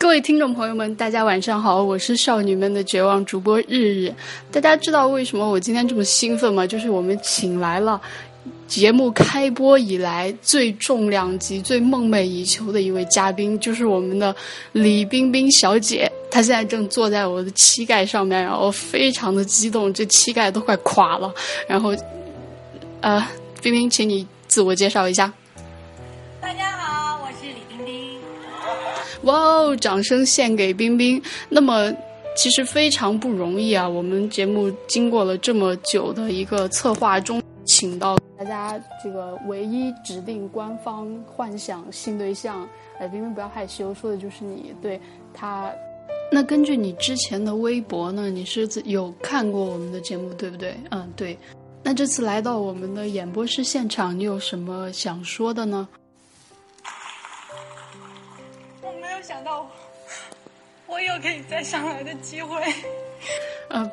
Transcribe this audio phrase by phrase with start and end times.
[0.00, 4.14] 各位听众朋友们，大家晚上好，我是少女们的绝望主播日日。
[4.50, 6.66] 大家知道为什么我今天这么兴奋吗？
[6.66, 8.00] 就是我们请来了
[8.66, 14.34] 节目开播以来最重量级、最梦寐以求的一位嘉宾，就是我们的
[14.72, 16.10] 李冰冰小姐。
[16.30, 21.30] 她现在正坐在我的膝盖上面，然后非常的激动，这膝盖都快垮了。
[21.68, 21.94] 然后，
[23.02, 23.22] 呃，
[23.60, 25.30] 冰冰，请你自我介绍一下。
[29.22, 29.76] 哇哦！
[29.76, 31.20] 掌声献给冰冰。
[31.48, 31.92] 那么，
[32.36, 33.88] 其实非常不容易啊。
[33.88, 42.66] 我们节目经过了这么久的一个策划中，请到大家这个唯一指定官方幻想性对象。
[42.98, 44.74] 哎，冰冰不要害羞，说的就是你。
[44.80, 44.98] 对
[45.34, 45.70] 他，
[46.32, 50.74] 那根据你之前的微博呢，你是有看过我们的节目，对不对？
[50.90, 51.36] 嗯，对。
[51.82, 55.88] 那这次来到我们的演播室现场，你有什么想说的呢？
[61.00, 62.60] 我有可以再上来的机会。
[63.70, 63.90] 呃，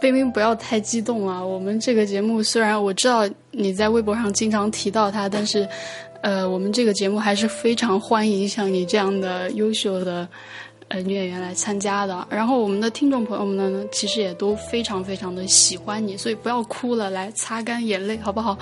[0.00, 1.44] 冰冰不要太激动啊！
[1.44, 5.68] 我们这个节目虽然我知道你在微博上经常提到他，但是，
[6.20, 10.28] 呃，我们这个节目还是非常欢迎像你这样的优秀的
[10.88, 12.26] 呃女演员来参加的。
[12.28, 18.58] 然后我们的听众朋友们呢，其实也都非常非常的喜欢你，所以不要哭了，来擦干眼泪，好不好？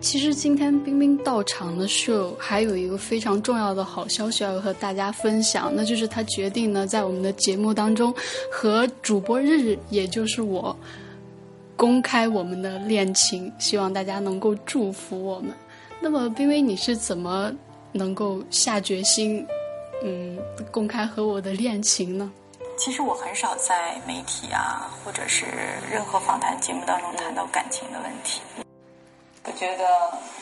[0.00, 8.12] 其实今天冰冰到场的时候，还有一个非常重要的好消息要和大家分享，那就是他决定呢，在我们的节目当中
[8.50, 10.74] 和主播日日，也就是我，
[11.76, 15.52] 公开我们的恋情，希望大家能够祝福我们。
[16.00, 17.52] 那么，冰冰，你是怎么
[17.92, 19.46] 能够下决心，
[20.02, 20.38] 嗯，
[20.70, 22.32] 公开和我的恋情呢？
[22.78, 25.44] 其实我很少在媒体啊，或者是
[25.92, 28.40] 任何访谈节目当中谈到感情的问题。
[29.60, 29.84] 我觉得，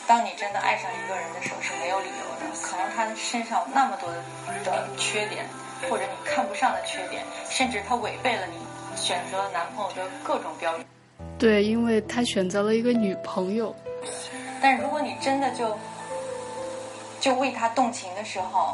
[0.07, 2.55] 当你真的爱上一个人的时候是没有理由的。
[2.61, 5.45] 可能他身上那么多的缺点，
[5.89, 8.55] 或者你看不上的缺点，甚至他违背了你
[8.95, 10.85] 选择男朋友的各种标准。
[11.37, 13.75] 对，因为他选择了一个女朋友。
[14.61, 15.77] 但如果你真的就
[17.19, 18.73] 就为他动情的时候，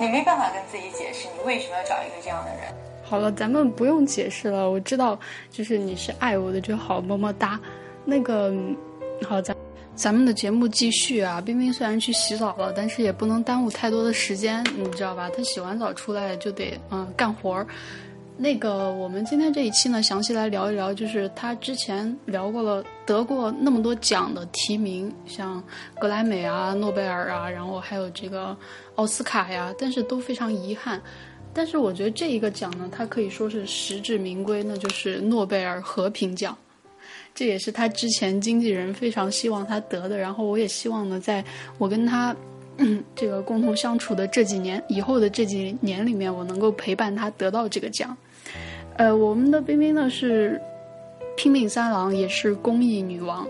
[0.00, 2.74] 你没办法跟自己解释你为什么要找一个这样的人。
[3.04, 4.68] 好了，咱们不用解释了。
[4.68, 5.16] 我知道，
[5.48, 7.60] 就是你是爱我的就好，么么哒。
[8.04, 8.52] 那个。
[9.22, 9.56] 好，咱
[9.94, 11.40] 咱们的节目继续啊！
[11.40, 15.30] 冰冰虽然去洗澡了，但是也不能耽误太多的时间，你知道吧？
[15.30, 17.66] 她洗完澡出来就得嗯干活儿。
[18.36, 25.62] 那个，我们今天这一期呢，详细来聊一聊，就是她之前聊过了得过那么多奖的提名，像
[26.00, 28.56] 格莱美啊、诺贝尔啊，然后还有这个
[28.96, 31.00] 奥斯卡呀，但是都非常遗憾。
[31.54, 36.58] 但是我觉得这一个奖呢，它可以说是实至名归，那就是诺贝尔和平奖。
[37.34, 41.44] 这也是他之前经纪人非常希望他得的，然后我也希望呢，在
[41.78, 42.34] 我跟他
[43.16, 48.16] 这个共同相处的这几年以后的这几年里面，我能够陪伴他得到这个奖。
[48.96, 50.60] 呃，我们的冰冰呢是
[51.36, 53.44] 拼命三郎，也是公益女王，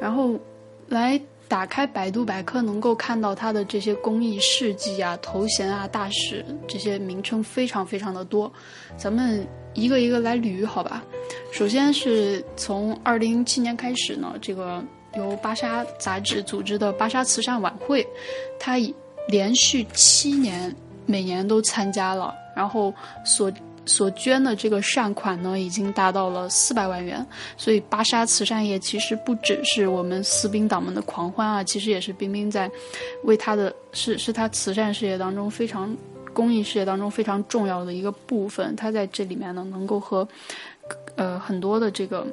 [0.00, 0.38] 然后
[0.88, 8.52] 来打开百度百科，能够看到他的这些公益事迹啊、头衔啊、大使这些名称非常非常的多，
[8.96, 9.44] 咱们。
[9.76, 11.02] 一个一个来捋，好吧。
[11.54, 14.82] 首先是从二零一七年开始呢，这个
[15.16, 18.04] 由芭莎杂志组织的芭莎慈善晚会，
[18.58, 18.74] 它
[19.28, 20.74] 连续七年
[21.06, 22.92] 每年都参加了，然后
[23.24, 23.52] 所
[23.86, 27.24] 所捐的这个善款呢，已经达到了四百万元。
[27.56, 32.68] 所以芭莎慈善业其实不只是我们私兵党们的狂欢啊，其实也是冰冰在
[33.22, 35.96] 为他的是是他慈善事业当中非常。
[36.32, 40.26] 公益事业当中非常重要的一个部分，它在这里面呢，能够和
[41.16, 42.26] 呃很多的这个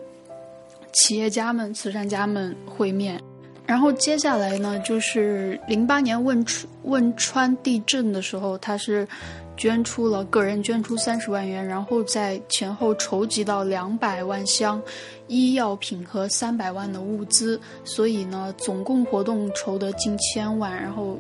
[0.94, 3.22] 企业家们、慈善家们会面。
[3.66, 9.08] 然后接下来呢，就是零八年汶川汶川地震的时候，他是
[9.56, 14.82] 捐出了个人捐出三十万元，然后在前后筹集到两百万箱
[15.28, 21.18] 医药品和三百万的物资，所以呢，总共活动筹得近千万，然后。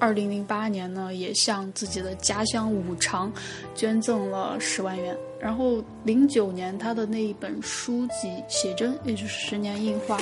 [0.00, 3.30] 二零零八年呢，也向自己的家乡五常
[3.74, 5.16] 捐赠了十万元。
[5.38, 10.18] 然后零九年，他的那一本书籍写真，也就是十年印画，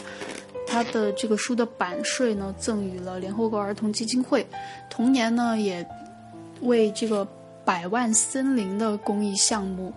[0.67, 4.45] 他的这个书的版税呢，赠予了联合国儿童基金会。
[4.91, 5.87] 同年呢，也
[6.63, 7.27] 为这个
[7.65, 9.93] 百万森林的公益项目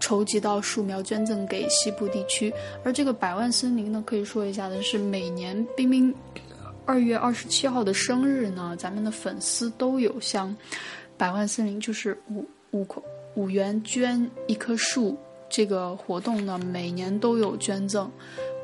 [0.00, 2.52] 筹集到树苗，捐赠给西部地区。
[2.82, 6.14] 而这个百万森林呢，可以说一下的是每年冰冰。
[6.86, 10.54] 二月二十七号的生日呢，咱们的粉丝都有向
[11.16, 12.86] 百万森林就是五五
[13.34, 15.16] 五元捐一棵树
[15.48, 18.10] 这个活动呢，每年都有捐赠。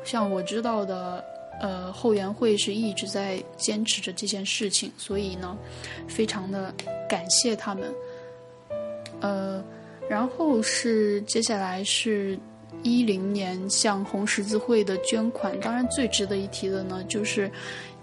[0.03, 1.23] 像我知道的，
[1.61, 5.57] 呃，后援会是一直在坚持着这件事情，所以呢，
[6.07, 6.73] 非常的
[7.09, 7.91] 感谢他们。
[9.19, 9.63] 呃，
[10.09, 12.37] 然后是接下来是
[12.81, 15.59] 一零年向红十字会的捐款。
[15.59, 17.51] 当然，最值得一提的呢，就是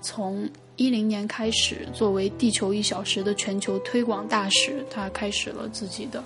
[0.09, 6.25] 从一零年开始，作为地球一小时的全球推广大使，他开始了自己的。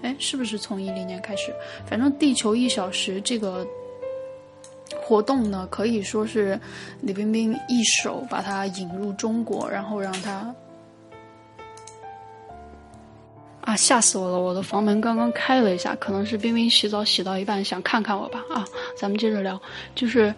[0.00, 1.54] 哎，是不是从一零年开始？
[1.86, 3.66] 反正地球一小时这个
[4.98, 6.58] 活动呢，可以说是
[7.02, 10.54] 李冰冰一手把它引入中国，然后让它。
[13.60, 13.76] 啊！
[13.76, 14.40] 吓死我了！
[14.40, 18.42] 我的房门刚刚开了一下，可能是冰冰洗澡洗到一半想看看我吧。
[18.48, 18.64] 啊，
[18.98, 19.60] 咱们接着聊，
[19.94, 20.34] 就是，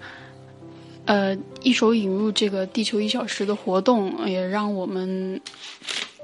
[1.07, 5.41] 呃，一手引入这个地球一小时的活动，也让我们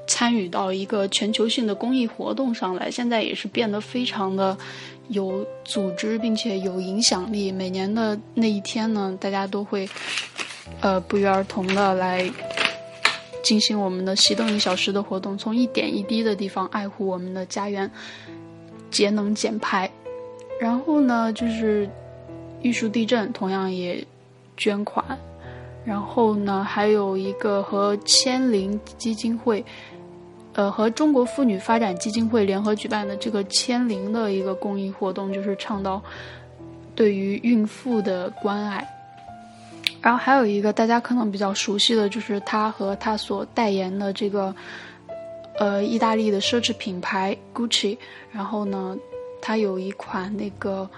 [0.06, 2.90] 参与到一个全球性的公益活动上来。
[2.90, 4.56] 现在也是变得非常的
[5.08, 7.50] 有组织，并且有影响力。
[7.50, 9.88] 每年的那一天呢，大家都会，
[10.80, 12.30] 呃，不约而同的来。
[13.42, 17.88] 进行我们的熄灯一小时的活动，从一点一滴的地方爱护我们的家园，
[18.90, 19.88] 节能减排。
[20.60, 21.88] 然后呢，就是
[22.62, 24.04] 玉树地震同样也
[24.56, 25.04] 捐款。
[25.84, 29.64] 然后呢，还有一个和千灵基金会，
[30.54, 36.02] 呃，和中国妇女发展基金会联合举办的这个千灵的一个公益活动，就是倡导
[36.96, 38.84] 对于孕妇的关爱。
[40.02, 44.54] 然后还有一个大家可能比较熟悉的就是他和他所代言的这个，
[45.58, 47.96] 呃，意大利的奢侈品牌 Gucci。
[48.32, 48.96] 然后呢，
[49.40, 50.88] 他有一款那个，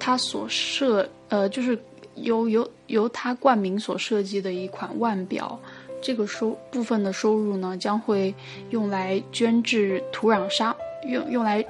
[0.00, 1.78] 他所设呃，就是
[2.16, 5.58] 由由由他冠名所设计的一款腕表。
[6.02, 8.34] 这个收部分的收入呢，将会
[8.70, 10.76] 用来捐治土壤沙，
[11.08, 11.64] 用用来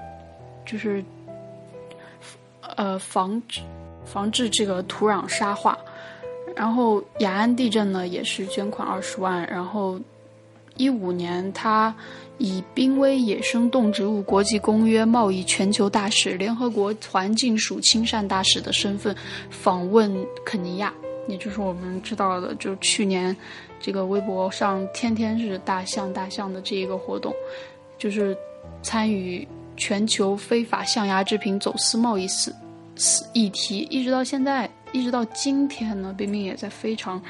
[0.65, 1.05] 就是
[2.77, 3.61] 呃防止。
[4.05, 5.77] 防治这个土壤沙化，
[6.55, 9.99] 然后雅安地震呢也是捐款二十万，然后
[10.77, 11.95] 一五年他
[12.39, 19.17] 以濒危野生动植物国际公约贸易全球大使、联合国环境署亲善大使的身份
[19.51, 20.15] 访问
[20.45, 20.93] 肯尼亚，
[21.29, 23.35] 也就是我们知道的，就去年
[23.81, 27.35] 这个微博上天天是大象大象的这一个活动，
[27.99, 28.37] 就是
[28.83, 29.47] 参与
[29.77, 32.55] 全球非法象牙制品走私贸易事。
[33.35, 37.23] 议题一直到现在，一直到今天呢，冰冰也在非常，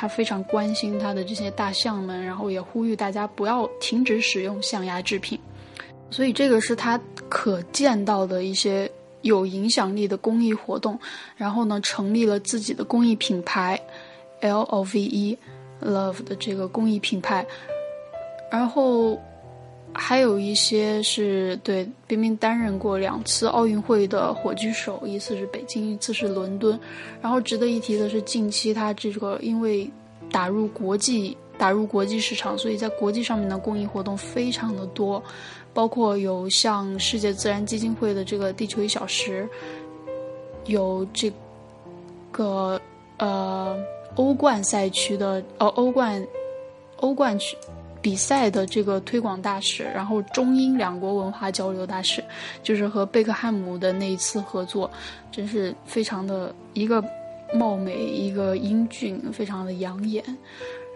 [0.00, 5.38] 他非常关心他的这些大象们，然后也呼吁大家不要停止使用象牙制品。
[6.10, 6.98] 所以这个是他
[7.28, 10.98] 可见到的一些有影响力的公益活动。
[11.36, 13.78] 然后呢，成立了自己的公益品牌
[14.40, 15.36] ，L O V E
[15.82, 17.46] Love 的这个公益品牌，
[18.50, 19.20] 然后。
[19.92, 26.78] 还有一些是对冰冰担任过两次奥运会的火炬手，一次是北京，一次是伦敦。
[27.20, 29.90] 然后值得一提的是，近期他这个因为
[30.30, 35.22] 打入国际打入国际市场，所以在国际上面的公益活动非常的多，
[35.74, 39.48] 包括有像世界自然基金会的这个地球一小时，
[40.66, 41.32] 有这
[42.30, 42.80] 个
[43.18, 43.76] 呃
[44.14, 46.24] 欧冠赛区的呃欧冠
[46.98, 47.56] 欧冠区。
[48.02, 52.22] 比赛的这个推广大使，然后中英两国文化交流大使，
[52.62, 54.90] 就是和贝克汉姆的那一次合作，
[55.30, 57.04] 真是非常的一个
[57.54, 60.24] 貌美，一个英俊，非常的养眼。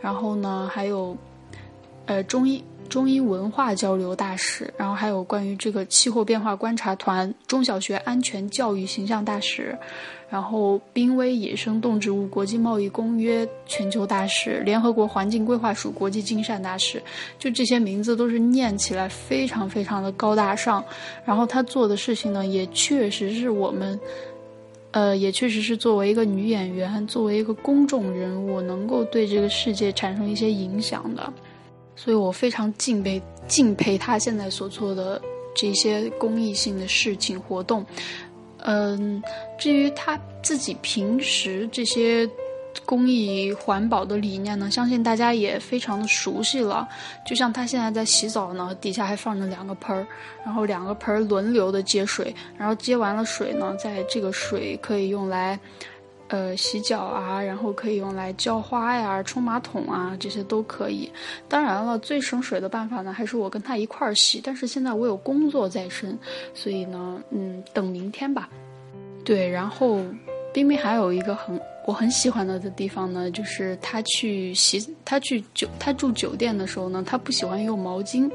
[0.01, 1.17] 然后呢，还有
[2.07, 9.77] 呃中医中医文化交流大使，然后还有关于这个气候变化观察团中小学安全教育形象大使。
[10.31, 17.01] 然后，濒危野生动植物国际贸易公约全球大使、联合国环境规划署国际金善大使，
[17.39, 20.85] 就这些名字都是念起来非常非常的高大上。
[21.25, 24.01] 然后他做的事情呢，也确实是我们，
[24.91, 31.33] 呃，也确实是作为一个女演员，作为一个公众人物，能够对这个世界产生一些影响的。
[31.97, 35.21] 所以我非常敬佩敬佩他现在所做的
[35.55, 37.85] 这些公益性的事情活动。
[38.59, 39.23] 嗯，
[39.59, 42.29] 至于他自己平时这些
[42.87, 46.89] 公益环保的理念呢，相信大家也非常的熟悉了。
[47.27, 50.07] 就像他现在在洗澡呢，底下还放着两个盆儿，
[50.45, 55.59] 然后两个盆儿轮流的接水，然后接完了水呢，在这个水可以用来。
[56.35, 61.09] 呃，洗脚啊，然后可以用来浇花呀、冲马桶啊，这些都可以。
[61.49, 64.41] 当然了，最省水的办法呢，还是我跟他一块儿洗。
[64.43, 66.19] 但是现在我有工作在身，
[66.53, 68.49] 所以呢，嗯，等明天吧。
[69.25, 70.01] 对，然后
[70.53, 78.29] 冰冰还有一个很我很喜欢的的地方呢，就是他去洗，他去酒，他住酒店的时候呢，他不喜欢用毛巾，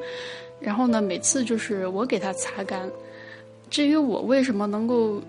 [0.61, 2.89] 然后呢，每次就是我给他擦干。
[3.69, 5.21] 至于我为什么能够。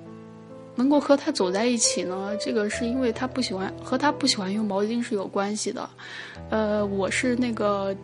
[0.81, 2.35] 能够和他走在一起呢？
[2.41, 5.87] 这个是因为他不喜欢和他不喜欢用毛巾是有关系的。
[6.49, 7.95] 呃，我是那个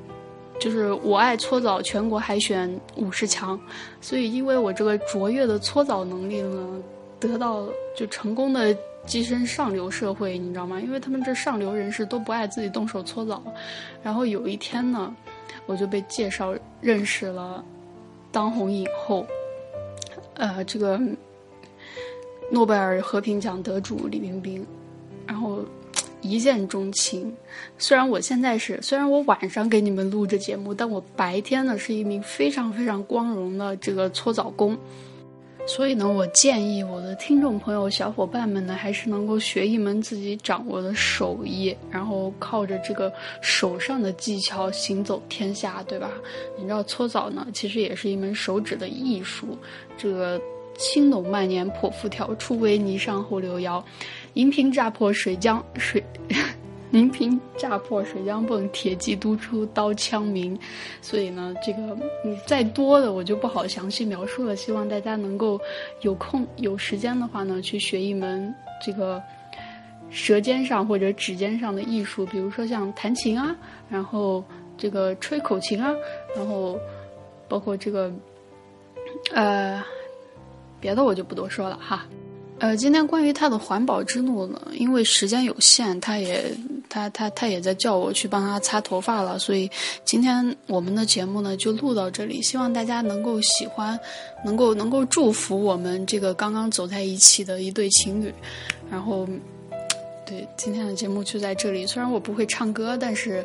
[0.60, 3.58] 就是我爱搓澡全国海选五十强，
[4.02, 6.82] 所以因为我这个卓越的搓澡能力呢，
[7.18, 7.66] 得到
[7.96, 10.78] 就成功的跻身上流社会，你知道吗？
[10.78, 13.42] 因为他们这上流人士都不爱自己动手搓澡，
[14.02, 15.16] 然后有一天呢，
[15.64, 17.64] 我就被介绍认识了
[18.30, 19.26] 当红影后，
[20.34, 21.00] 呃，这个
[22.50, 24.66] 诺贝尔和平奖得主李冰冰，
[25.26, 25.64] 然后。
[26.22, 27.32] 一见钟情，
[27.78, 34.76] 虽然我现在是，虽然我晚上给你们录这节目，但我白天呢是一名非常非常光荣的这个搓澡工，
[35.68, 46.10] 所以呢，我建议我的听众朋友、小伙伴们呢，还是能够学一门自己掌握的手艺，然后靠着这个手上的技巧行走天下，对吧？
[46.56, 49.56] 你知道搓澡呢，其实也是一门手指的艺术，
[49.96, 50.40] 这个
[50.76, 53.84] 轻拢慢捻破腹条，初为泥上后流腰。
[54.34, 56.04] 银瓶乍破水浆水，
[56.90, 60.58] 银瓶乍破水浆迸，铁骑督出刀枪鸣。
[61.00, 64.54] 所以呢，这个嗯，再多的我就不好详细描述了。
[64.54, 65.58] 希望大家能够
[66.02, 68.54] 有空有时间的话呢，去学一门
[68.84, 69.22] 这个
[70.10, 73.56] 舌尖上或者指尖上的艺术，比如说像弹琴啊，
[73.88, 74.44] 然后
[74.76, 75.94] 这个吹口琴啊，
[76.36, 76.78] 然后
[77.48, 78.12] 包括这个
[79.34, 79.82] 呃，
[80.80, 82.06] 别的我就不多说了哈。
[82.58, 86.50] 呃，今天关于他的环保之怒呢，因为时间有限，他也
[86.88, 89.70] 他他他也在叫我去帮他擦头发了，所以
[90.06, 93.98] 今天我们的节目呢就录到这里，希望大家能够喜欢，
[94.42, 98.32] 能够能够祝福我们这个刚刚走在一起的一对情侣，
[98.90, 99.28] 然后，
[100.24, 101.86] 对今天的节目就在这里。
[101.86, 103.44] 虽然我不会唱歌，但是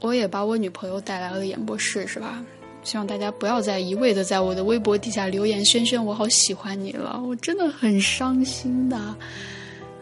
[0.00, 2.44] 我也把我女朋友带来了演播室，是吧？
[2.82, 8.96] 希望大家不要再一味的在我的微博底下留言，轩轩我好喜欢你了，我真的很伤心的。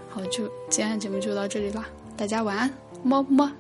[0.09, 1.85] 好，就今天的节目就到这里了，
[2.16, 3.52] 大家晚安，么么。